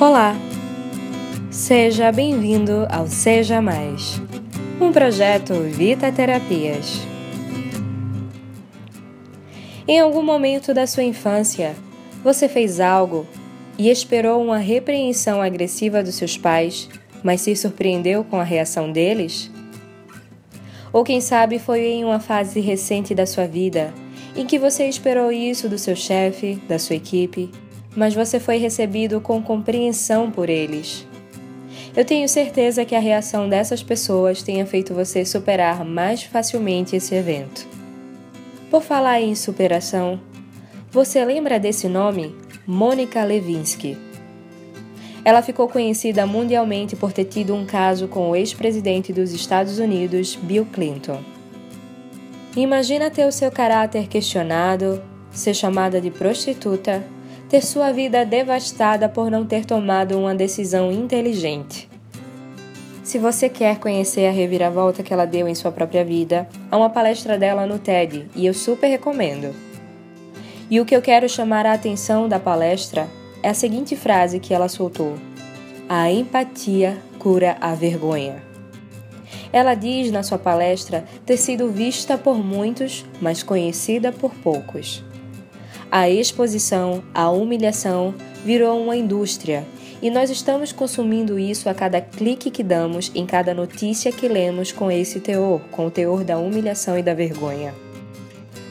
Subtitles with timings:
[0.00, 0.34] Olá!
[1.50, 4.18] Seja bem-vindo ao Seja Mais,
[4.80, 7.00] um projeto Vita Terapias.
[9.86, 11.76] Em algum momento da sua infância,
[12.24, 13.26] você fez algo
[13.76, 16.88] e esperou uma repreensão agressiva dos seus pais,
[17.22, 19.50] mas se surpreendeu com a reação deles?
[20.94, 23.92] Ou quem sabe foi em uma fase recente da sua vida
[24.34, 27.50] em que você esperou isso do seu chefe, da sua equipe,
[27.96, 31.06] mas você foi recebido com compreensão por eles.
[31.96, 37.14] Eu tenho certeza que a reação dessas pessoas tenha feito você superar mais facilmente esse
[37.14, 37.66] evento.
[38.70, 40.20] Por falar em superação,
[40.92, 42.34] você lembra desse nome?
[42.66, 43.98] Mônica Levinsky.
[45.24, 50.36] Ela ficou conhecida mundialmente por ter tido um caso com o ex-presidente dos Estados Unidos,
[50.36, 51.20] Bill Clinton.
[52.56, 57.04] Imagina ter o seu caráter questionado, ser chamada de prostituta
[57.50, 61.90] ter sua vida devastada por não ter tomado uma decisão inteligente.
[63.02, 66.88] Se você quer conhecer a reviravolta que ela deu em sua própria vida, há uma
[66.88, 69.52] palestra dela no TED e eu super recomendo.
[70.70, 73.08] E o que eu quero chamar a atenção da palestra
[73.42, 75.14] é a seguinte frase que ela soltou:
[75.88, 78.40] A empatia cura a vergonha.
[79.52, 85.02] Ela diz na sua palestra ter sido vista por muitos, mas conhecida por poucos.
[85.90, 89.66] A exposição, a humilhação virou uma indústria
[90.02, 94.72] e nós estamos consumindo isso a cada clique que damos, em cada notícia que lemos
[94.72, 97.74] com esse teor, com o teor da humilhação e da vergonha.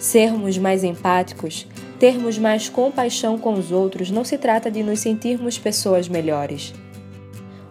[0.00, 1.66] Sermos mais empáticos,
[2.00, 6.74] termos mais compaixão com os outros, não se trata de nos sentirmos pessoas melhores.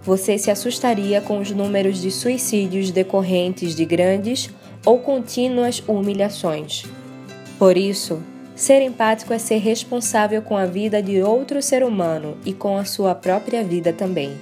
[0.03, 4.49] Você se assustaria com os números de suicídios decorrentes de grandes
[4.85, 6.85] ou contínuas humilhações.
[7.59, 8.23] Por isso,
[8.61, 12.85] Ser empático é ser responsável com a vida de outro ser humano e com a
[12.85, 14.39] sua própria vida também.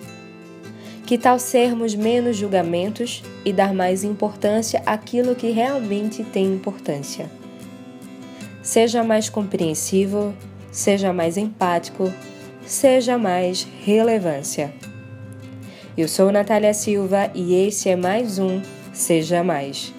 [1.06, 7.32] Que tal sermos menos julgamentos e dar mais importância àquilo que realmente tem importância?
[8.62, 10.34] Seja mais compreensivo,
[10.70, 12.12] seja mais empático,
[12.66, 14.74] seja mais relevância.
[15.98, 19.98] Eu sou Natália Silva e esse é mais um Seja Mais.